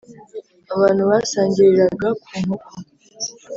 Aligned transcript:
abantu 0.75 1.01
basangiriraga 1.09 2.07
ku 2.23 2.31
nkoko 2.43 2.71